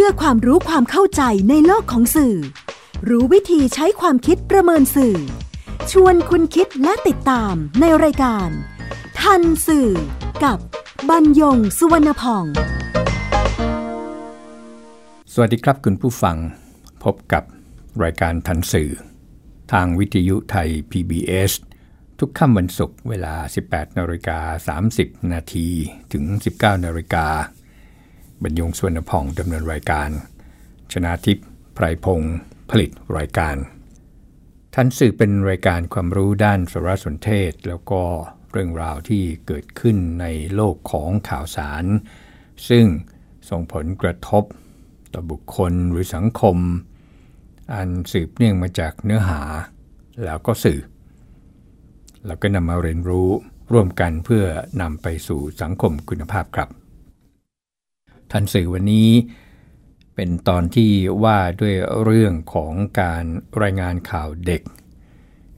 [0.00, 2.36] พื่อความรู้ความเข้าใจในโลกของสื่อ
[3.08, 5.16] รู้วิธีใช้ความคิดประเมินสื่อ
[5.90, 8.48] ชวนคุณคิดและติดตามในรายการ
[9.20, 9.90] ทันสื่อ
[10.44, 10.58] กับ
[11.08, 12.44] บรรยงสุวรรณพอง
[15.32, 16.36] สวัสดีครับคุณผู้ฟัง
[17.04, 17.44] พบกับ
[18.02, 18.90] รายการทันสื่อ
[19.72, 21.52] ทางวิทยุไทย PBS
[22.18, 23.34] ทุกค่ำวันศุกร์เวลา
[23.66, 25.68] 18นาฬิกา30 นาที
[26.12, 26.24] ถึง
[26.56, 27.26] 19นาฬิกา
[28.42, 30.10] บรรยงสวนพองดำเนินรายการ
[30.92, 32.36] ชนาทิพย์ไพรพงศ์
[32.70, 33.56] ผลิตรายการ
[34.74, 38.02] ทันสื่อเป็นรายการความรู้ด้านสารสนเทศ แล้วก็
[38.52, 41.84] เรื่องราวที่เกิดขึ้นในโลกของข่าวสาร
[42.68, 42.84] ซึ่ง
[43.50, 44.44] ส่งผลกระทบ
[45.12, 46.56] ต่อบุคคลหรือสังคม
[47.74, 49.42] อันสืบเนื่องมาจากเนื้อหา
[50.24, 50.80] แล้วก็สื่อ
[52.26, 53.28] แล้วก็นำมาเรียนรู้
[53.72, 54.44] ร่วมกันเพื่อ
[54.80, 56.68] นำไปสู่สังคมคุณภาพครับ
[58.32, 59.10] ทันสื่อวันนี้
[60.14, 60.90] เป็นตอนที่
[61.24, 63.24] ว่าด้วยเรื่องของการ
[63.62, 64.62] รายงานข่าวเด็ก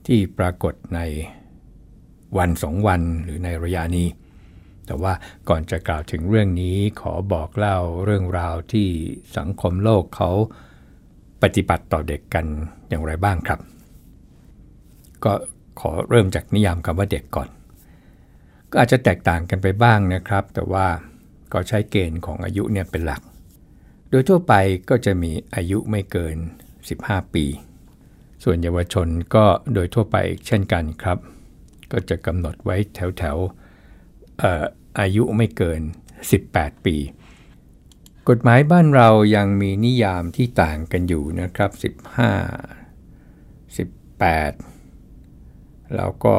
[0.05, 0.99] ที่ปรากฏใน
[2.37, 4.07] วันสองวันหรือในระยะนี้
[4.85, 5.13] แต่ว่า
[5.49, 8.87] ก่อนจะกล่าวถึงเรื่องนี้ขอบอกเล่าเรื่องราวที่
[9.37, 10.29] สังคมโลกเขา
[11.41, 12.45] ปฏิบัติต่อเด็กกัน
[12.89, 13.59] อย่างไรบ้างครับ
[15.23, 15.33] ก็
[15.79, 17.49] ขอเริ่มจากนิยามคำว่าเด็กก่อน
[18.71, 20.87] ก็อาจจะแตกต่างกันไปบ้างนะครับ แต่ว่า
[21.53, 23.21] ก็ใช้เกณฑ์ของอายุเนี่ยเป็นหลัก
[24.09, 24.53] โดยทั่วไป
[24.89, 26.37] ก็จะมีอายุไม่เกิน
[26.85, 27.45] 15 ปี
[28.43, 31.17] ส่วนเยาวชนก็โดยทั่วไปเช่นกันครับ
[31.91, 33.37] ก็จะกำหนดไว้แถวแถว
[34.99, 35.81] อายุไม่เกิน
[36.33, 36.95] 18 ปี
[38.29, 41.83] กฎหมายบ้านเรายังมีนิยามที่ต่างกันอยู่นะครับ 15
[44.27, 46.35] 18 แล้วก็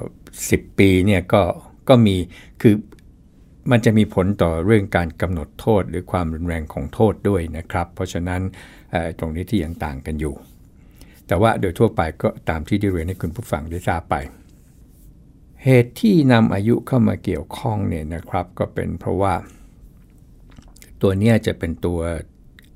[0.00, 1.42] 10 ปีเนี่ยก็
[1.88, 2.16] ก็มี
[2.60, 2.74] คือ
[3.70, 8.40] มันจะมีผลต่อเรื่องการกำหนดโทษหรือความรุนแรงของโทษด้วยนะครับ เพราะฉะนั้น
[9.18, 10.34] ตรงนี้ที่ยังต่างกันอยู่
[11.26, 14.14] แต่ว่าโดยทั่วไปก็ตามที่ได้เรียนให้คุณผู้ฟังได้ทราบไป
[15.64, 19.34] เหตุที่นำอายุเข้ามาเกี่ยวข้องเนี่ยนะครับ ก็เป็นเพราะว่า
[21.02, 22.00] ตัวนี้จะเป็นตัว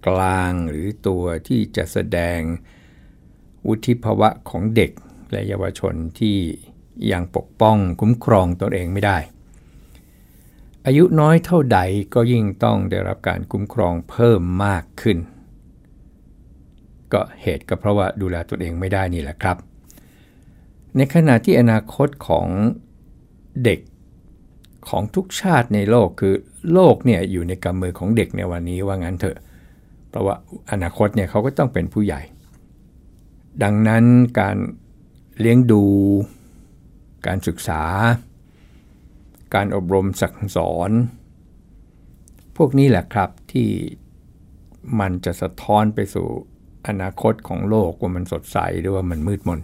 [0.06, 2.40] กลางหรือตัวที่จะแสดง
[3.68, 4.90] วุฒิภาวะของเด็ก
[5.30, 6.36] และเยาวชนที่
[7.12, 9.18] ยังปกป้องคุ้มครองตนเองไม่ได้
[10.86, 11.78] อายุน้อยเท่าใด
[12.14, 15.18] ก็ยิ่งต้องได้รับการคุ้มครองเพิ่มมากขึ้น
[17.12, 19.56] ก็เหตุก็เพราะว่าดูแลตนเองไม่ได้นี่แหละครับ
[20.96, 22.46] ในขณะที่อนาคตของ
[23.64, 23.80] เด็ก
[24.88, 26.34] ของทุกชาติในโลกคือ
[26.72, 29.38] โลกเนี่ยอยู่ในกำมือของเด็กในวันนี้ว่างั้นเถอะ
[30.08, 30.36] เพราะว่า
[30.72, 32.20] อนาคตเนี่ยเขาก็ต้องเป็นผู้ใหญ่
[33.62, 34.04] ดังนั้น
[34.40, 34.56] การ
[35.40, 35.82] เลี้ยงดู
[37.26, 37.82] การศึกษา
[39.54, 40.90] การอบรมสั่งสอน
[42.56, 43.68] พวกนี้แหละครับที่
[45.00, 46.28] มันจะสะท้อนไปสู่
[46.86, 49.60] อนาคตของโลกว่ามันสดใสหรือว่ามันมืดมน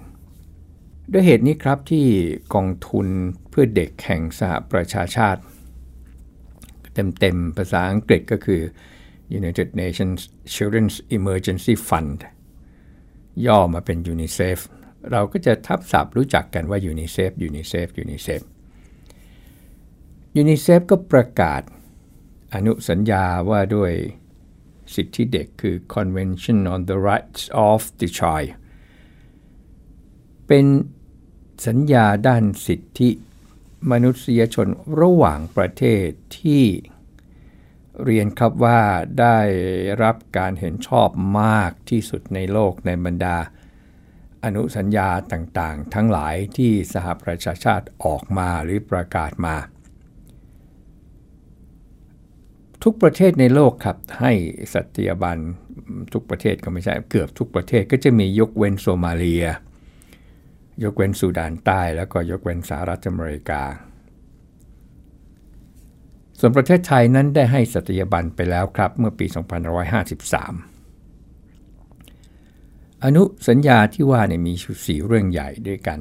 [1.13, 2.07] ด้วยเหตุนี้ครับที่
[2.55, 3.07] กองทุน
[3.51, 5.43] เพื่อเด็กแห่งสหประชาชาติ
[6.95, 8.63] เต็มๆภาษาอังกฤษก็คือ
[9.39, 10.21] United Nations
[10.55, 12.19] Children's Emergency Fund
[13.47, 14.59] ย่อมาเป็น UNICEF
[15.13, 17.31] เราก็จะทับศัพท์รู้จักกันว่ายูนิเซฟ
[20.39, 21.63] ยูนิเซฟยูนิเซฟยูนิเซฟก็ประกาศ
[22.55, 23.93] อนุสัญญาว่าด้วย
[24.95, 28.51] สิทธิเด็กคือ Convention on the Rights of the Child
[30.47, 30.67] เป็น
[31.67, 33.11] สัญญาด้านสิทธิ
[33.91, 34.69] มนุษยชน
[35.01, 36.07] ระหว่างประเทศ
[36.39, 36.65] ที่
[38.05, 38.81] เรียนครับว่า
[39.21, 39.39] ได้
[40.03, 41.09] รับการเห็นชอบ
[41.43, 43.37] มากที่สุดในโลกในบรรดา
[44.45, 49.57] อนุสัญญาต่างๆ ทั้งหลายที่สหประชาชาติออกมาหรือประกาศมา
[52.85, 54.33] ทุกประเทศในโลกครับ ให้
[54.75, 55.39] สัตยาบัน
[56.13, 59.47] ทุกประเทศก็ไม่ใช่เกือบทุกประเทศก็จะมียกเว้นโซมาเลีย
[60.83, 63.63] ยกเว้นสุดานใต้ แล้วก็ยกเว้นสหรัฐอเมริกา
[66.39, 69.37] ส่วนประเทศไทยนั้นได้ให้สัตยาบันไปแล้วครับ เมื่อปี 2553
[73.05, 74.55] อนุสัญญาที่ว่าเนี่ยมี
[74.87, 75.99] สี่เรื่องใหญ่ด้วยกัน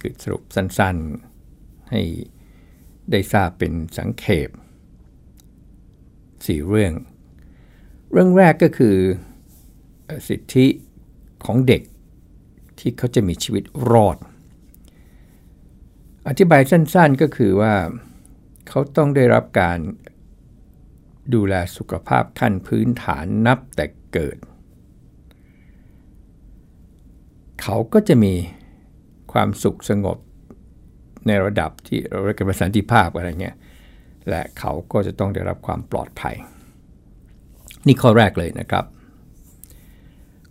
[0.00, 2.00] คือสรุปสั้นๆให้
[3.10, 4.50] ได้ทราบเป็นสังเขป
[6.46, 6.92] สี่เรื่อง
[8.12, 8.96] เรื่องแรกก็คือ
[10.28, 10.66] สิทธิ
[11.44, 11.82] ของเด็ก
[12.78, 14.16] ที่เขาจะมีชีวิตรอด
[16.28, 17.74] อธิบายสั้นๆก็คือว่า
[18.68, 19.78] เขาต้องได้รับการ
[21.34, 24.38] ดูแลสุขภาพขั้นพื้นฐานนับแต่เกิด
[27.62, 28.34] เขาก็จะมี
[29.32, 30.18] ความสุขสงบ
[31.26, 33.56] ในระดับที่เราเรียกกันว่าสันติภาพอะไรเงี้ย
[34.28, 36.36] และเขาก็จะต้องได้รับความปลอดภัย
[37.86, 38.84] นี่ข้อแรกเลยนะครับ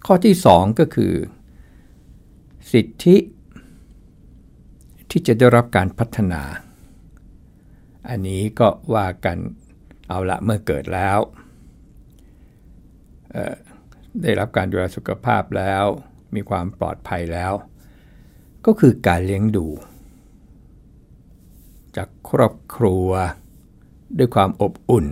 [0.06, 1.14] ข้อที่ 2 ก็คือ
[2.72, 3.18] สิทธิ
[5.10, 6.42] ที่จะได้รับการพัฒนา
[8.10, 9.38] อันนี้ก็ว่ากัน
[10.08, 11.20] เอาละเมื่อเกิดแล้ว
[14.22, 15.86] ได้รับการดูแลสุขภาพแล้ว
[16.36, 17.54] มีความปลอดภัยแล้ว
[18.66, 19.68] ก็คือการเลี้ยงดู
[21.96, 23.10] จากครอบครัว
[24.18, 25.08] ด้วยความอบอุ่น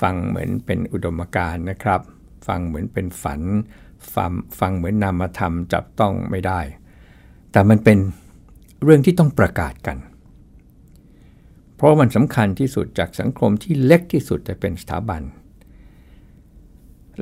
[0.00, 2.00] ฟังเหมือนเป็นอุดมการณ์นะครับ
[2.46, 3.40] ฟังเหมือนเป็นฝัน
[4.14, 6.60] ฟังฟังเหมือนนามธรรมจับต้องไม่ได้
[7.52, 7.98] แต่มันเป็น
[8.82, 9.98] เรื่องที่ต้องประกาศกัน
[11.76, 15.22] เพราะมันสำคัญที่สุดจากสังคมที่เล็กที่สุดแต่เป็นสถาบัน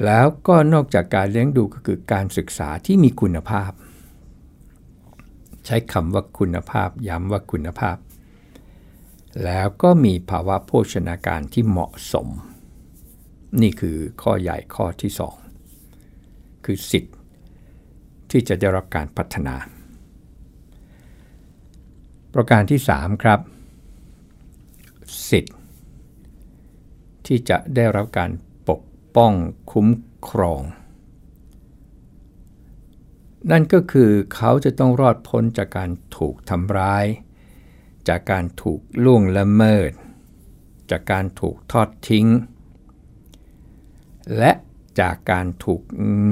[0.04, 3.70] แล้วก็นอกจากการเลี้ยงดูก็คือการศึกษาที่มีคุณภาพ
[5.66, 7.96] ใช้คำว่าคุณภาพย้ำว่าคุณภาพ
[9.44, 12.28] แล้วก็มีภาวะโภชนาการที่เหมาะสม
[13.60, 15.12] นี่คือข้อใหญ่ข้อที่
[15.88, 17.14] 2 คือสิทธิ์
[18.30, 19.56] ที่จะได้รับการพัฒนา
[22.34, 23.40] ประการที่ 3 ครับ
[25.30, 25.56] สิทธิ์
[27.26, 28.30] ที่จะได้รับการ
[28.68, 28.82] ปก
[29.16, 29.32] ป้อง
[29.72, 29.88] คุ้ม
[30.28, 30.62] ครอง
[33.50, 37.06] นั่นก็คือเขาจะต้องรอดพ้นจากการถูกทำร้าย
[38.08, 39.92] จากการถูกล่วงละเมิด
[40.90, 42.26] จากการถูกทอดทิ้ง
[44.38, 44.52] และ
[45.00, 45.82] จากการถูก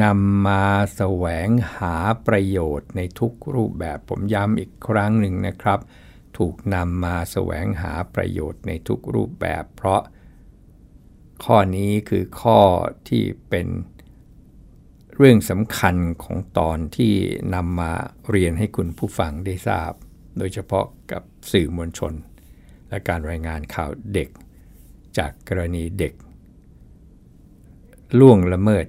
[0.02, 0.64] นำมา
[0.96, 1.94] แสวงหา
[2.26, 5.80] ประโยชน์ในทุกรูปแบบผมย้ำอีกครั้งหนึ่งนะครับ
[6.38, 10.02] ถูกนำมาแสวงหาประโยชน์ในทุกรูปแบบ เพราะ
[11.44, 12.60] ข้อนี้คือข้อ
[13.08, 13.68] ที่เป็น
[15.16, 17.14] เรื่องสำคัญของตอนที่
[17.54, 17.92] นำมา
[18.30, 19.92] เรียนให้คุณผู้ฟังได้ทราบ
[20.38, 21.22] โดยเฉพาะกับ
[21.52, 22.12] สื่อมวลชน
[22.88, 24.28] และการรายงานข่าวเด็ก
[25.18, 26.14] จากกรณีเด็ก
[28.18, 28.86] ล่วงละเมิด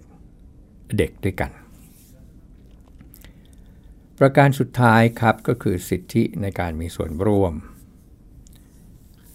[0.97, 1.51] เด็กด้วยกัน
[4.19, 7.53] ประการสุดท้ายครับก็คือสิทธิในการมีส่วนร่วม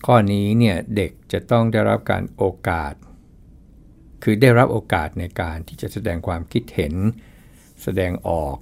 [0.06, 2.94] ข้อนี้เนี่ยเด็กจะต้องได้รับการโอกาส
[4.22, 6.94] คือได้รับโอกาสในการที่จะแสดงความคิดเห็น
[7.82, 8.56] แสดงออก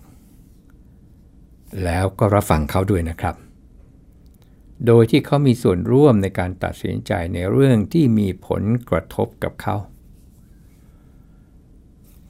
[1.85, 3.35] แล้วก็รับฟังเขาด้วยนะครับ
[4.87, 9.77] โดยที่เขามีส่วนร่วมในการตัดสินใจในเรื่องที่มีผลกระทบกับเขา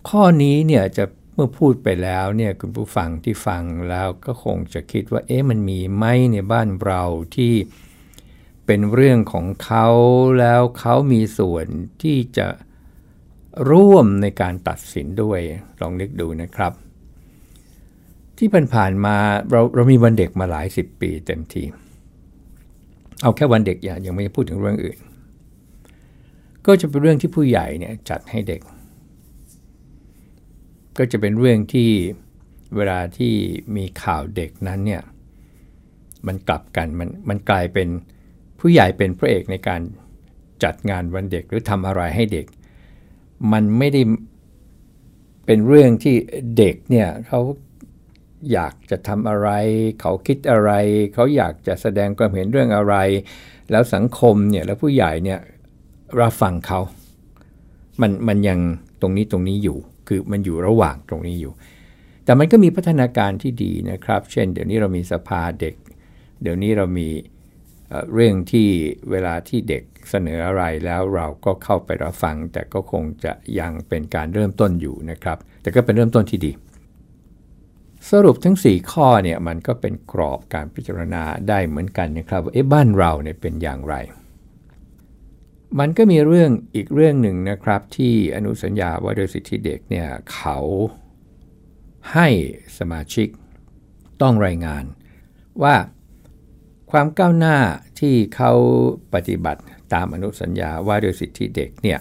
[0.09, 1.05] ข้อนี้เนี่ยจะ
[1.35, 7.03] เมื่อพูดไปแล้วเนี่ยคุณผู้ฟังที่ฟังแล้วก็คงจะคิดว่าเอ๊ะมันมีไหมในบ้านเรา
[7.37, 7.55] ที่
[8.67, 9.89] เป็นเรื่องของเขา
[10.39, 11.67] แล้วเขามีส่วน
[12.03, 12.49] ที่จะ
[13.71, 15.41] ร่วมในการตัดสินด้วย
[15.81, 16.73] ลองนึกดูนะครับ
[18.41, 19.17] ที่ผ่านมา
[19.51, 21.63] เราเรามีวันเด็กมาหลายสิบปีเต็มที
[23.23, 24.99] เอาแค่วันเด็กอย่ายังไม่พูดถึงเรื่องอื่น
[26.67, 28.61] ก็จะเป็นเรื่องที่ผู้ใหญ่เนี่ยจัดให้เด็ก
[30.99, 31.91] ก็จะเป็นเรื่องที่
[32.77, 33.35] เวลาที่
[33.77, 35.03] มีข่าวเด็กนั้นเนี่ย
[36.27, 37.89] มันกลับกันมันมันกลายเป็น
[38.59, 39.81] ผู้ใหญ่เป็นพระเอกในการ
[40.65, 42.47] จัดงานวันเด็กหรือทำอะไรให้เด็ก
[43.53, 44.03] มันไม่ได้
[45.47, 46.15] เป็นเรื่องที่
[46.59, 47.41] เด็กเนี่ยเขา
[48.53, 49.49] อยากจะทำอะไร
[50.01, 50.71] เขาคิดอะไร
[51.15, 52.95] เขาอยากจะแสดงความเห็นเรื่องอะไร
[53.71, 55.41] แล้วสังคมเนี่ยแล้วผู้ใหญ่เนี่ย
[56.21, 56.81] รับฟังเขา
[58.01, 58.59] มันมันยัง
[59.01, 61.53] ตรงนี้ตรงนี้อยู่ คือมันอยู่ระหว่างตรงนี้อยู่
[62.25, 65.75] แต่มันก็มีพัฒนาการที่ดีนะครับ เช่น เดี๋ยวนี้เรามีสภาเด็ก
[66.43, 67.09] เดี๋ยวนี้เรามี
[68.13, 68.69] เรื่องที่
[69.11, 76.53] เวลาที่เด็กเสนออะไรแล้วเราก็เข้าไปรับฟัง แต่ก็คงจะยังเป็นการเริ่มต้นอยู่นะครับ แต่ก็เป็นเริ่มต้นที่ดี
[78.09, 83.95] สรุปทั้ง 4 ข้อเนี่ยมันก็เป็นกรอบการพิจารณาได้เหมือนกันนะครับว่าเอ๊ะบ้านเราเนี่ยเป็นอย่างไร
[85.79, 90.59] มันก็มีเรื่องอีกเรื่องหนึ่งนะครับที่อนุสัญญาว่าโดยสิทธิเด็กเนี่ยเขา
[92.13, 92.29] ให้
[92.79, 93.29] สมาชิก
[94.23, 94.85] ต้องรายงาน
[95.63, 95.75] ว่า
[96.91, 97.57] ความก้าวหน้า
[98.01, 98.53] ที่เขา
[99.15, 99.61] ปฏิบัติ
[99.95, 101.99] ตามอนุสัญญาว่าโดยสิทธิเด็กเนี่ย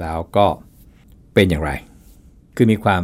[0.00, 0.46] แล้วก็
[1.34, 1.72] เป็นอย่างไร
[2.56, 3.02] คือมีความ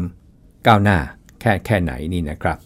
[0.67, 0.99] ก้าวหน้า
[1.41, 2.59] แค่แค่ไหนนี่นะครับ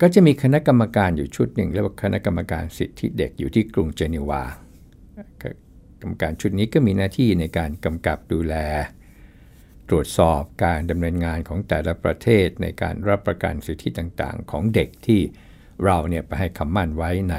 [0.00, 4.42] ก็จะมีคณะกรรมการอยู่ชุดหนึ่งเรียกว่าคณะกรรมการสิทธิเด็กอยู่ที่กรุงเจนีวา
[6.00, 8.54] กรรมการชุดนี้ก็มีหน้าที่ในการกำกับดูแล
[9.88, 15.20] ตรวจสอบการดำเนินงานของแต่ละประเทศในการรับประกันสิทธิต่างๆ ของเด็กที่
[15.84, 17.36] เราเนี่ยไปให้คำมั่นไว้ใน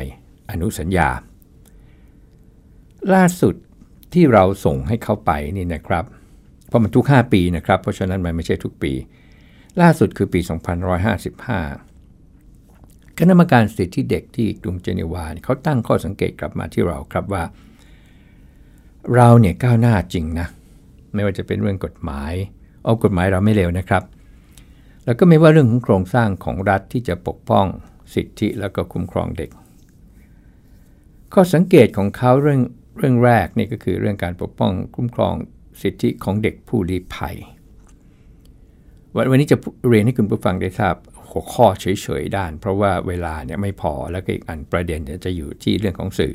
[0.50, 1.10] อนุสัญญา
[3.14, 3.56] ล่าสุด
[4.14, 6.06] ที่เราส่งให้เขาไปนี่นะครับ
[6.68, 8.94] เพราะมันทุก 5 ปีนะครับ เพราะฉะนั้นมันไม่ใช่ทุกปี
[9.82, 10.40] ล่าสุดคือปี
[12.00, 17.44] 2555 คณะกรรมการสิทธิเด็กที่กรุงเจนีวาเขาตั้งข้อสังเกตกลับมาที่เราครับว่า
[19.16, 20.48] เราเนี่ยก้าวหน้าจริงนะ
[21.14, 22.34] ไม่ว่าจะเป็นเรื่องกฎหมาย
[22.84, 24.04] เอากฎหมายเราไม่เร็วนะครับ
[25.06, 27.66] แล้วก็ไม่ว่าเรื่องของโครงสร้างของรัฐที่จะปกป้อง
[28.14, 29.50] สิทธิแล้วก็คุ้มครองเด็ก
[31.34, 32.62] ข้อสังเกตของเขาเรื่อง
[32.98, 35.34] เรื่องแรกนี่ก็คือเรื่องการปกป้องคุ้มครอง
[35.82, 37.38] สิทธิของเด็กผู้ลี้ภัย
[39.16, 39.58] วันนี้จะ
[39.90, 40.96] เรียนให้คุณผู้ฟังได้ทราบ
[41.30, 46.34] หัวข้อเฉยๆด้าน เพราะว่าเวลาเนี่ยไม่พอแล้วก็อีกอันประเด็นจะอยู่ที่เรื่องของสื่อ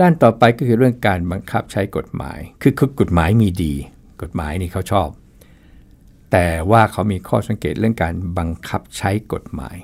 [0.00, 3.74] ด้านต่อไปก็คือเรื่องการบังคับใช้กฎหมาย คือคือกฎหมายมีดี
[4.22, 5.08] กฎหมายนี่เขาชอบ
[6.32, 9.76] แต่ว่าเขามีข้อสังเกตเรื่องการบังคับใช้กฎหมาย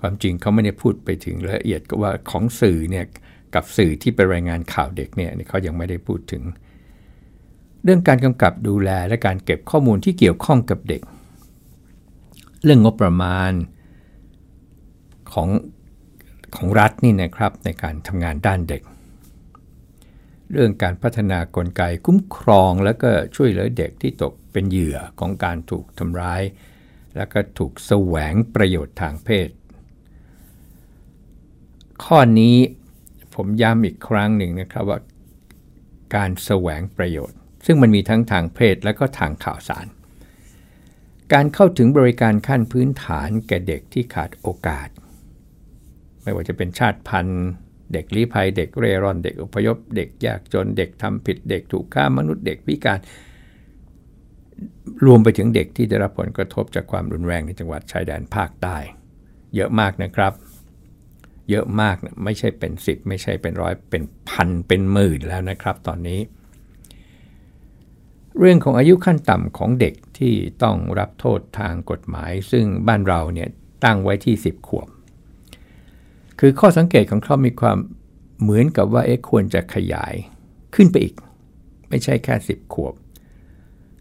[0.00, 3.06] ความจริงเขาไม่ได้พูดไปถึงละเอียดก็ว่าของสื่อเนี่ย
[3.54, 6.42] กับสื่อที่ไปรายงานข่าวเด็กเนี่ยเขายังไม่ได้พูดถึง
[7.88, 11.02] เรื่องการกำกับดูแลและการเก็บข้อมูลที่เกี่ยวข้องกับเด็ก
[12.64, 13.52] เรื่องงบประมาณ
[15.32, 15.48] ของ
[16.56, 18.82] ของรัฐนี่นะครับในการทำงานด้านเด็ก
[20.52, 26.42] เรื่องการพัฒนากลไกคุ้มครองและก็ช่วยเหลือเด็กที่ตกเป็นเหยื่อของการถูกทำร้าย
[27.16, 29.48] แล้วก็ถูกแสวงประโยชน์ทางเพศ
[32.04, 32.56] ข้อนี้
[33.34, 34.98] ผมย้ำอีกครั้งหนึ่งนะครับว่า
[36.14, 39.86] การแสวงประโยชน์ ซึ่งมันมีทั้งทางเพศและก็ทางข่าวสาร
[41.32, 44.88] การเข้าถึงบริการขั้นพื้นฐานแก่เด็กที่ขาดโอกาส
[46.22, 47.46] ไม่ว่าจะเป็นชาติพันธุ์
[47.92, 52.98] เด็กลี้ภัย เด็กเร่ร่อน เด็กอพยพ เด็กยากจน เด็กทำผิด เด็กถูกฆ่ามนุษย์ เด็กพิการ
[55.06, 58.76] รวมไปถึงเด็กที่ได้รับผลกระทบจากความรุนแรงในจังหวัดชายแดนภาคใต้
[59.56, 60.32] เยอะมากนะครับ
[61.50, 66.20] เยอะมากไม่ใช่เป็น10ไม่ใช่เป็นร้อยเป็นพันเป็นหมื่นแล้วนะครับตอนนี้
[68.40, 73.48] เรื่องของอายุขั้นต่ำของเด็กที่ต้องรับโทษทางกฎหมาย ซึ่งบ้านเราเนี่ย
[73.84, 74.88] ตั้งไว้ที่ 10 ขวบ
[76.40, 77.78] คือข้อสังเกตของเขามีความ
[78.40, 80.14] เหมือนกับว่าเอ๊ะควรจะขยาย
[80.74, 81.14] ขึ้นไปอีก
[81.88, 82.94] ไม่ใช่แค่ 10 ขวบ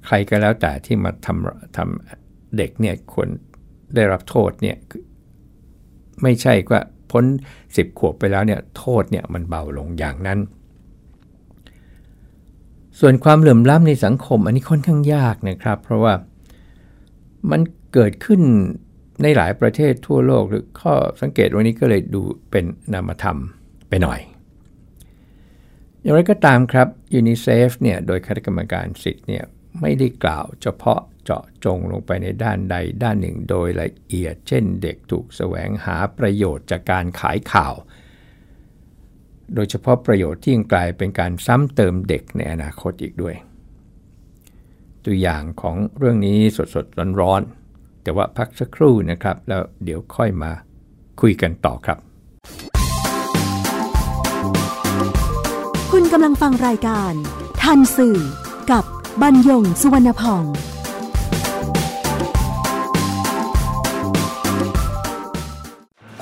[0.06, 3.30] ใครก็แล้วแต่ที่มาทำทำเด็กเนี่ยควร
[3.96, 4.78] ได้รับโทษเนี่ย
[6.24, 7.26] ไม่ใช่ว่าพ้น
[7.62, 10.40] 10 ขวบไปแล้วเนี่ยโทษเนี่ยมันเบาลงอย่างนั้น
[13.00, 16.14] ส่วนความเหลื่อมล้ำในสังคมอันนี้ค่อนข้างยากนะครับ เพราะว่า
[17.52, 17.62] มัน
[17.94, 18.42] เกิดขึ้น
[19.22, 23.40] ในหลายประเทศทั่วโลกหรือข้อสังเกตวันนี้ก็เลยดูเป็นนามธรรม
[23.90, 24.20] ไปหน่อย
[26.02, 29.44] อย่างไรก็ตามครับยูนิเซฟเนี่ยโดยคณะกรรมการสิทธิ์เนี่ย
[29.82, 37.74] ไม่ได้กล่าวเฉพาะเจาะจงลงไปในด้านใดด้านหนึ่งโดยละเอียด เช่นเด็กถูกแสวงหาประโยชน์จากการขายข่าว
[39.56, 43.36] โดยเฉพาะประโยชน์ที่ยังกลายเป็นการซ้ำเติมเด็กในอนาคตอีกด้วย
[45.06, 46.38] ตัวอย่างของเรื่องนี้
[46.76, 50.52] สดๆร้อนๆแต่ว่าพักสักครู่นะครับ แล้วเดี๋ยวค่อยมา
[51.22, 51.98] คุยกันต่อครับ
[55.92, 57.14] คุณกำลังฟังรายการ
[57.62, 58.18] ทันสื่อ
[58.72, 58.84] กับ
[59.22, 60.44] บรรยงสุวรรณพอง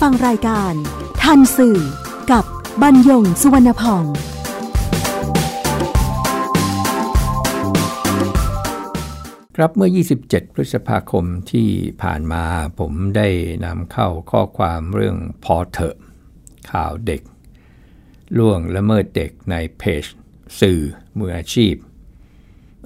[0.00, 0.72] ฟังรายการ
[1.22, 1.78] ทันสื่อ
[2.32, 2.44] กับ
[2.82, 4.04] บรรยงสุวรรณพอง
[9.56, 9.90] ครับเมื่อ
[10.22, 11.68] 27 พฤษภาคมที่
[12.02, 12.44] ผ่านมา
[12.78, 13.28] ผมได้
[13.64, 15.96] นำเข้าข้อความเรื่องพอเถอะ
[16.70, 17.22] ข่าวเด็ก
[18.38, 20.04] ล่วงละเมิดเด็กในเพจ
[20.60, 20.80] สื่อ
[21.18, 21.74] มืออาชีพ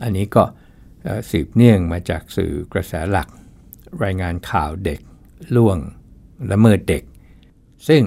[0.03, 0.45] อันนี้ก็
[1.31, 3.29] สืบเนื่องมาจากสื่อกระแสหลัก
[4.05, 5.01] รายงานข่าวเด็ก
[5.57, 5.79] ล่วง
[6.51, 7.03] ละเมิดเด็ก
[7.89, 8.03] ซึ่ง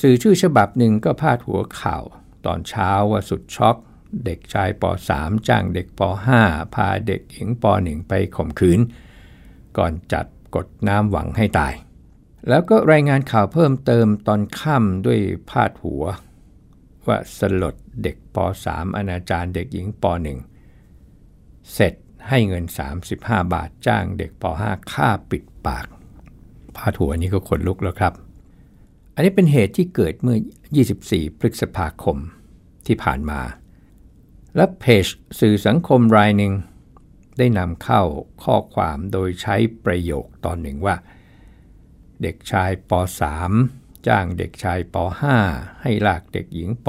[0.00, 2.02] สื่อชื่อฉบับหนึ่งก็พาดหัวข่าว
[2.46, 3.76] ตอนเช้าว่าสุดช็อก
[4.24, 6.00] เด็กชายป .3 จ้างเด็กป
[6.38, 8.80] .5 พาเด็กหญิงป .1 ไปข่มขืน
[9.78, 11.74] ก่อนจัดกดน้ำหวังให้ตาย
[12.48, 16.04] แล้วก็รายงานข่าวเพิ่มเติมตอนค่ำด้วยพาดหัว
[17.06, 18.36] ว่าสลดเด็กป
[18.66, 20.04] .3 อนาจารเด็กหญิงป
[20.68, 21.94] .1 เสร็จ
[22.28, 22.64] ให้เงิน
[23.08, 25.86] 35 บาทจ้างเด็กป .5 ค่าปิดปาก
[26.76, 28.12] พาดหัวนี้ก็ขนลุกแล้วครับ
[29.14, 30.38] อันนี้เป็นเหตุที่เกิดเมื่อ
[30.88, 32.16] 24 พฤษภาคม
[32.86, 33.40] ที่ผ่านมา
[34.56, 35.06] และเพจ
[35.40, 36.52] สื่อสังคมรายหนึ่ง
[37.38, 38.02] ได้นำเข้า
[38.44, 40.96] ข้อความโดยใช้ประโยคตอนหนึ่งว่า
[42.22, 42.92] เด็กชายป
[43.50, 44.96] .3 จ้างเด็กชายป
[45.38, 46.86] .5 ให้ลากเด็กหญิงป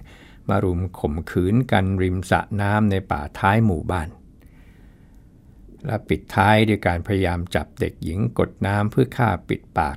[0.00, 4.08] .1 มารุมข่มขืนกันริมสระน้ำในป่าท้ายหมู่บ้าน
[5.86, 9.96] และปิดท้ายด้วยการพยายามจับเด็กหญิงกดน้ำเพื่อฆ่าปิดปาก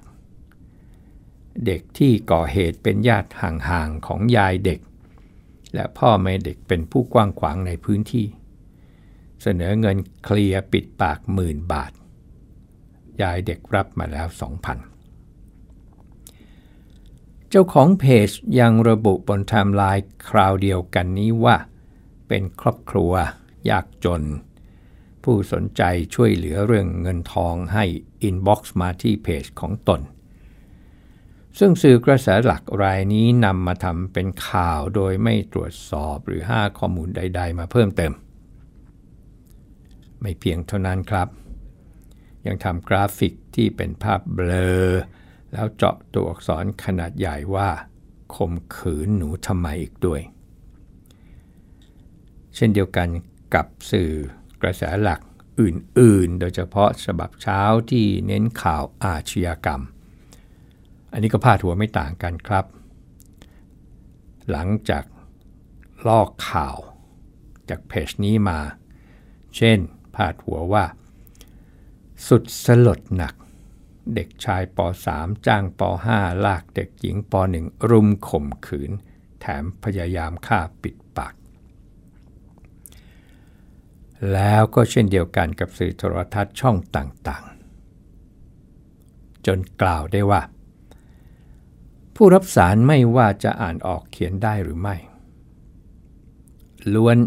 [1.65, 4.79] เด็กที่ก่อเหตุเป็นญาติห่างๆของยายเด็ก
[5.74, 8.25] และพ่อแม่เด็กเป็นผู้กว้างขวางในพื้นที่
[9.41, 11.91] เสนอเงินเคลียร์ปิดปากหมื่นบาท
[13.22, 14.38] ยายเด็กรับมาแล้ว2,000
[17.50, 18.29] เจ้าของเพจ
[18.60, 21.55] ยังระบุบนไทม์ไลน์คราวเดียวกันนี้ว่า
[22.27, 23.12] เป็นครอบครัว
[23.69, 24.22] ยากจน
[25.23, 25.81] ผู้สนใจ
[26.15, 27.85] ช่วยเหลือเรื่องเงินทองให้
[28.21, 30.01] inbox มาที่เพจของตน
[31.59, 38.13] ซึ่งสื่อกระแสหลักรายนี้นำมาทำเป็นข่าวโดยไม่ตรวจสอบหรือหาข้อมูลใด ๆ มาเพิ่มเติม
[40.21, 41.27] ไม่เพียงเท่านั้นครับ
[42.45, 44.51] ยังทำกราฟิกที่เป็นภาพเบลอ
[44.83, 44.88] อ
[45.51, 47.69] แล้วเจาะตัวอักษรขนาดใหญ่ว่า
[48.35, 50.21] ข่มขืนหนูทำไมอีกด้วย
[52.55, 53.07] เช่นเดียวกัน
[53.55, 54.11] กับสื่อ
[54.61, 55.21] กระแสหลัก
[55.61, 57.61] อื่น ๆ โดยเฉพาะฉบับเช้า
[57.91, 59.81] ที่เน้นข่าวอาชญากรรม
[61.11, 62.65] อันนี้ก็พาดหัวไม่ต่างกันครับ
[64.49, 65.03] หลังจาก
[66.07, 66.77] ลอกข่าว
[67.69, 68.59] จากเพจนี้มา
[69.55, 69.79] เช่น
[70.15, 70.85] พาดหัวว่า
[72.27, 73.33] สุดสลดหนัก
[74.15, 74.77] เด็กชายป
[75.11, 75.81] .3 จ้างป
[76.13, 78.91] .5 ลากเด็กหญิงป .1 รุมข่มขืน
[79.39, 81.33] แถมพยายามฆ่าปิดปาก
[84.33, 90.41] แล้วก็เช่นเดียวกันกับสื่อโทรทัศน์ช่องต่างๆ จนกล่าวได้ว่า
[92.15, 94.95] ผู้รับสารไม่ว่าจะอ่านออกเขียนได้หรือไม่
[96.93, 97.17] ล้วน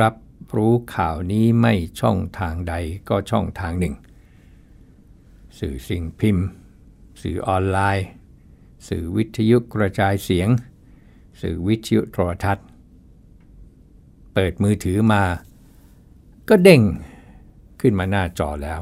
[0.00, 0.14] รับ
[0.56, 2.74] รู้ข่าวนี้ไม่ช่องทางใด
[3.08, 3.94] ก็ช่องทางหนึ่ง
[5.58, 6.46] สื่อสิ่งพิมพ์
[7.22, 8.06] สื่อออนไลน์
[8.88, 10.48] สื่อวิทยุกระจายเสียง
[11.40, 12.66] สื่อวิทยุโทรทัศน์
[14.34, 15.22] เปิดมือถือมา
[16.48, 16.82] ก็เด้ง
[17.80, 18.80] ขึ้นมาหน้าจอแล้ว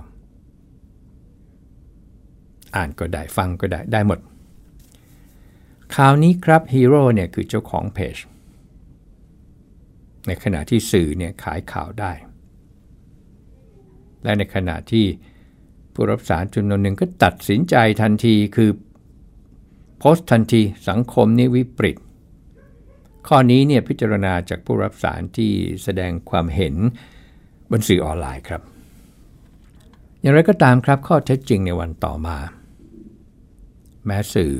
[2.77, 4.19] อ่านก็ได้ฟังก็ได้ได้หมด
[5.95, 8.17] ข่าวนี้ครับฮีโร่เนี่ยคือเจ้าของเพจ
[10.27, 12.13] ในขณะที่สื่อเนี่ยขายข่าวได้
[14.23, 15.07] และในขณะที่
[15.95, 18.71] ผู้รับสารจำนวนหนึ่งก็ตัดสินใจทันทีคือ
[19.99, 21.97] โพสต์ทันทีสังคมนี้วิปริต
[23.29, 26.75] ข้อนี้เนี่ยพิจารณาจากผู้รับสารที่แสดงความเห็น
[27.71, 28.63] บนสื่อออนไลน์ครับ
[30.21, 32.37] อย่างไรก็ตามครับข้อเท็จจริงในวันต่อมา
[34.07, 34.55] แม้สื่อ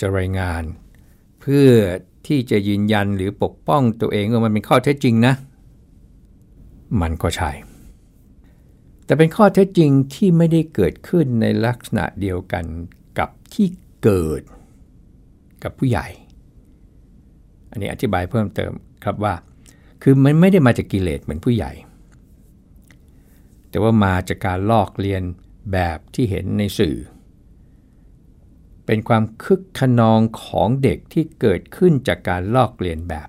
[0.00, 0.62] จะรายงาน
[1.40, 1.68] เพื่อ
[2.26, 5.34] ที่จะยืนยันหรือปกป้องตัวเองว่ามันเป็นข้อเท็จจริงนะ
[7.00, 7.50] มันก็ใช่
[9.04, 12.64] แต่เป็นข้อเท็จจริงที่ไม่ได้เกิดขึ้นในลักษณะเดียวกัน
[13.18, 13.66] กับที่
[14.02, 14.42] เกิด
[15.62, 16.06] กับผู้ใหญ่
[17.70, 18.72] อันนี้อธิบายเพิ่มเติม
[19.04, 19.34] ครับว่า
[20.02, 21.72] คือมันไม่ได้มาจากกิเลสเหมือนผู้ใหญ่
[23.68, 25.22] แต่ว่ามาจากการลอกเลียน
[25.72, 26.96] แบบที่เห็นในสื่อ
[28.86, 33.28] เป็นความคึกขนองของเด็กที่เกิดขึ้นจากการลอกเลียนแบบ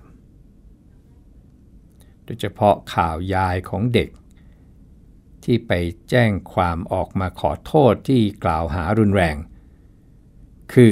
[2.24, 4.10] โดยเฉพาะข่าวยายของเด็ก
[5.44, 5.72] ที่ไป
[6.10, 9.36] แจ้งความออกมาขอโทษที่กล่าวหารุนแรง
[10.72, 10.90] คือ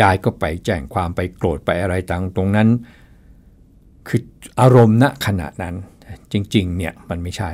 [0.00, 2.68] ยายก็ไปแจ้งความไปโกรธไปอะไรต่างตรงนั้น
[4.08, 4.20] คือ
[4.60, 5.74] อารมณ์ณขณะนั้น
[6.32, 7.50] จริงๆเนี่ยมันไม่ใช่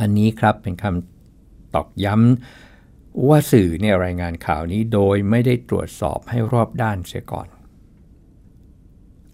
[0.00, 7.48] อันนี้ครับเป็นคำตอกย้ำว่าสื่อเนี่ยรายงานข่าวนี้โดยไม่ได้ตรวจสอบให้รอบด้านเสียก่อน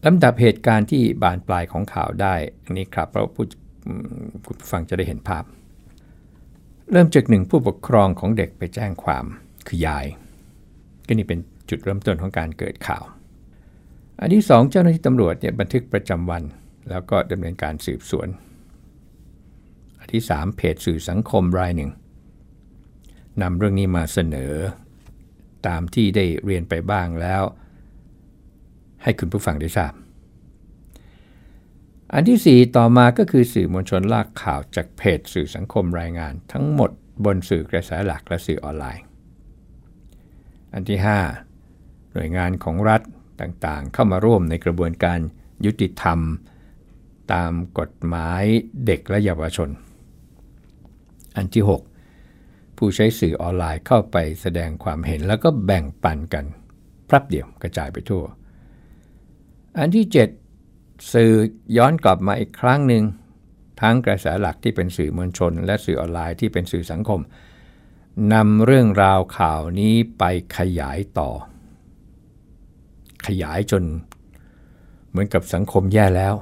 [0.05, 3.45] ลำดับเหตุการณ์ที่บานปลายของข่าวได้อันนี้ครับเราผู้
[4.47, 5.45] คุณฟังจะได้เห็นภาพ
[6.90, 9.25] เริ่มจากหนึ่งผู้ปกครองของเด็กไปแจ้งความ
[9.66, 10.07] คือยาย
[11.07, 11.38] ก็นี่เป็น
[11.71, 13.05] จุดเริ่มต้นของการเกิดข่าว
[14.20, 16.42] อันที่สองเจ้าหน้าที่ตำรวจเนี่ยบันทึกประจำวัน
[16.90, 18.29] แล้วก็ดำเนินการสืบสวน
[19.98, 21.90] อันที่สามเพจสื่อสังคมรายหนึ่ง
[23.42, 24.52] นำเรื่องนี้มาเสนอ
[25.66, 27.42] ตามที่ได้เรียนไปบ้างแล้ว
[29.02, 29.92] ให้คุณผู้ฟังได้ทราบ
[32.14, 36.90] อันที่ 4 ต่อมาก็คือสื่อมวลชนลากข่าวจากเพจสื่อสังคมรายงาน ทั้งหมด
[37.24, 39.05] บนสื่อกระแสหลักและสื่อออนไลน์
[40.74, 40.98] อันที่
[41.55, 43.02] 5 หน่วยงานของรัฐ
[43.40, 45.18] ต่างๆ เข้ามาร่วมในกระบวนการ
[45.64, 46.18] ยุติธรรม
[47.33, 48.42] ตามกฎหมาย
[48.87, 49.70] เด็กและเยาวชน
[51.37, 51.64] อันที่
[52.20, 56.44] 6 ผู้ใช้สื่อออนไลน์เข้าไปแสดงความเห็นแล้วก็แบ่งปันกัน
[57.09, 58.25] พรับเดียวกระจายไปทั่ว
[59.79, 60.07] อันที่
[60.57, 61.33] 7 สื่อ
[61.77, 63.05] ย้อนกลับมาอีกครั้งหนึ่ง
[63.81, 67.20] ทั้งกระแสหลักที่เป็นสื่อมวลชน และสื่อออนไลน์ที่เป็นสื่อสังคม
[68.35, 70.25] นำเรื่องราวข่าวนี้ไป
[70.57, 71.31] ขยายต่อ
[73.26, 73.84] ขยายจน
[75.08, 76.34] เหมือนกับสังคมแย่แล้ว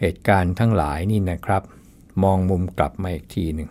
[0.00, 1.62] เหตุการณ์ทั้งหลายนี่นะครับ
[2.22, 3.70] มองมุมกลับมาอีกทีหนึ่ง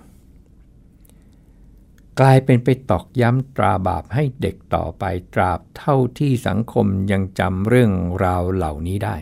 [2.20, 7.92] กลายเป็นไปตอกย้ำตราบาปให้เด็กต่อไปตราบเท่าที่สังคมยังจำเรื่อง
[8.24, 9.16] ราวเหล่านี้ได้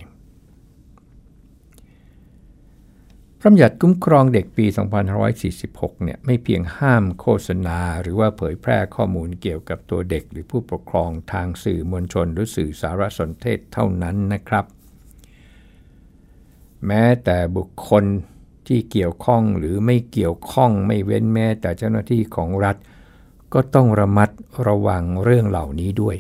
[3.44, 4.66] พระบัญญัติคุ้มครองเด็กปี
[5.36, 14.66] 2546 เนี่ยไม่เพียงห้ามโฆษณา หรือว่าเผยแพร่ข้อมูลเกี่ยวกับตัวเด็ก หรือผู้ปกครองทางสื่อมวลชน หรือสื่อสารสนเทศเท่านั้นนะครับ
[16.88, 18.04] แม้แต่บุคคล
[18.68, 22.76] ที่เกี่ยวข้องหรือไม่เกี่ยวข้องไม่เว้นแม้แต่เจ้าหน้าที่ของรัฐ
[23.54, 24.30] ก็ต้องระมัด
[24.68, 26.18] ระวังเรื่องเหล่านี้ด้วย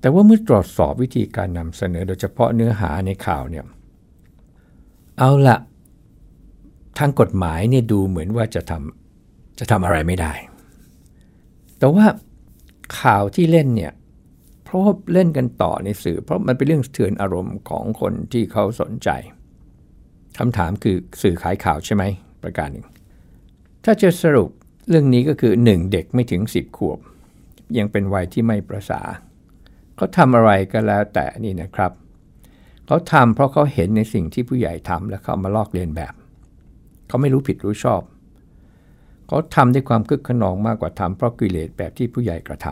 [0.00, 3.66] แต่ว่าเมื่อตรวจสอบวิธีการนำเสนอโดยเฉพาะเนื้อหาในข่าวเนี่ย
[5.18, 5.56] เอาละ
[6.98, 10.32] ทางกฎหมายเนี่ยดูเหมือนว่าจะทำจะทำอะไรไม่ได้
[11.78, 12.06] แต่ว่า
[13.00, 13.92] ข่าวที่เล่นเนี่ย
[14.64, 14.80] เพราะ
[15.12, 19.08] เล่นกันต่อในสื่อ เพราะมันเป็นเรื่องเถือนอารมณ์ของคนที่เขาสนใจ
[20.38, 22.04] คำถามคือสื่อขายข่าวใช่ไหม
[22.42, 22.86] ประการหนึ่ง
[23.84, 24.50] ถ้าจะสรุป
[24.88, 25.92] เรื่องนี้ก็คือ 1.
[25.92, 26.98] เด็กไม่ถึง 10 ขวบ
[27.78, 29.00] ยังเป็นวัยที่ไม่ประสา
[29.96, 31.92] เขาทำอะไรก็แล้วแต่นี่นะครับ
[32.86, 36.14] เขาทำเพราะเขาเห็นในสิ่งที่ผู้ใหญ่ทำแล้วเขามาลอกเลียนแบบ
[37.08, 38.02] เขาไม่รู้ผิดรู้ชอบ
[39.26, 42.66] เขาทำด้วยความคึกขนองมากกว่าทำเพราะกิเลสแบบที่ผู้ใหญ่กระท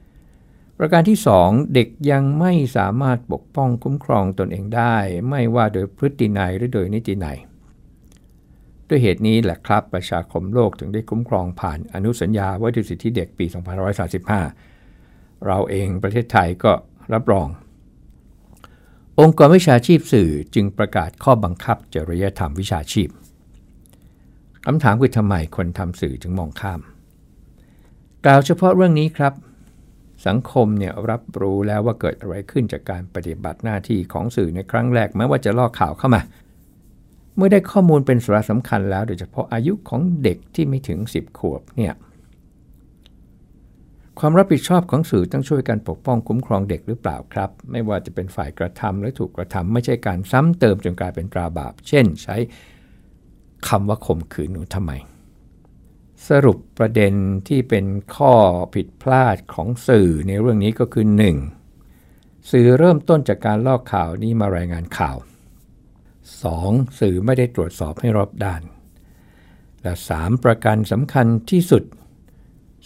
[0.00, 4.96] ำประการที่ 2 เด็กยังไม่สามารถปกป้องคุ้มครองตนเองได้
[5.30, 7.38] ไม่ว่าโดยพฤตินัยหรือโดยนิตินัย
[8.88, 13.46] ด้วยเหตุนี้แหละครับประชาคมโลกถึงได้คุ้มครองผ่านอนุสัญญาว่าด้วยสิทธิเด็กปี
[14.66, 16.72] 2535 เราเองประเทศไทยก็
[17.12, 17.48] รับรอง
[19.20, 23.08] องค์กรวิชาชีพสื่อจึงประกาศข้อบังคับจริยธรรมวิชาชีพ
[24.64, 26.80] คำถามคือทำไมคนทำสื่อจึงมองข้าม
[28.24, 29.32] กล่าวเฉพาะเรื่องนี้ครับ
[30.26, 36.22] สังคมเนี่ยรับรู้แล้วว่าเกิดอะไรขึ้นจากการปฏิบัติหน้าที่ของสื่อในครั้งแรกแม้ว่าจะลอกข่าวเข้ามา
[37.36, 41.94] เมื่อได้ข้อมูลเป็นสาระสำคัญแล้วโดยเฉพาะอายุของเด็กที่ไม่ถึง 10 ขวบเนี่ย
[44.18, 52.36] ความรับผิดชอบของสื่อต้องช่วยกันปกป้องคุ้มครองเด็กหรือเปล่าครับ ไม่ว่าจะเป็นฝ่ายกระทำหรือถูกกระทำไม่ใช่การซ้ำเติมจนกลายเป็นตราบาป เช่น ใช้
[53.68, 54.92] คำว่าข่มขืนหนูทำไม
[56.28, 57.14] สรุปประเด็น
[57.48, 58.34] ที่เป็นข้อ
[58.74, 61.06] ผิดพลาดของสื่อในเรื่องนี้ก็คือ
[61.76, 62.50] 1.
[62.50, 65.16] สื่อเริ่มต้นจากการลอกข่าวนี้มารายงานข่าว
[66.28, 67.00] 2.
[67.00, 68.62] สื่อไม่ได้ตรวจสอบให้รอบด้าน
[69.82, 70.44] และ 3.
[70.44, 71.82] ประการสำคัญที่สุด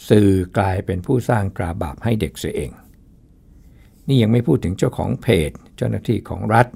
[0.09, 2.71] สื่อกลายเป็นผู้สร้างกราบาปให้เด็กเสียเอง
[4.09, 6.67] นี่ยังไม่พูดถึงเจ้าของเพจ เจ้าหน้าที่ของรัฐ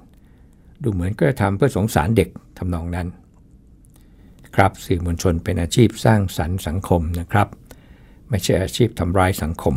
[0.82, 2.28] ดูเหมือนก็จะทำเพื่อสงสารเด็ก
[2.58, 3.08] ทำนองนั้น
[4.56, 7.48] ครับสื่อมวลชนเป็นอาชีพสร้างสรรค์สังคมนะครับ
[8.28, 9.74] ไม่ใช่อาชีพทำร้ายสังคม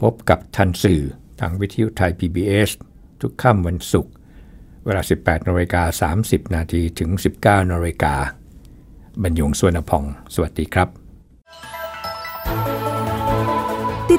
[0.00, 1.02] พบกับทันสื่อ
[1.40, 2.70] ทางวิทยุไทย PBS
[3.20, 4.12] ทุกค่ำวันศุกร์
[4.84, 8.14] เวลา 18นาฬิกา30 นาทีถึง 19นาฬิกา
[9.22, 10.99] บรรยงสวนพอง สวัสดีครับ